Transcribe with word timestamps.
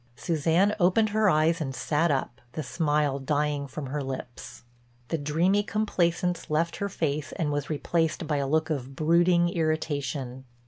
Suzanne 0.15 0.75
opened 0.79 1.09
her 1.09 1.29
eyes 1.29 1.61
and 1.61 1.75
sat 1.75 2.09
up, 2.09 2.41
the 2.53 2.63
smile 2.63 3.19
dying 3.19 3.67
from 3.67 3.85
her 3.85 4.01
lips. 4.01 4.63
The 5.09 5.17
dreamy 5.19 5.61
complacence 5.61 6.49
left 6.49 6.77
her 6.77 6.89
face 6.89 7.33
and 7.33 7.51
was 7.51 7.69
replaced 7.69 8.25
by 8.25 8.37
a 8.37 8.47
look 8.49 8.71
of 8.71 8.95
brooding 8.95 9.49
irritation. 9.49 10.45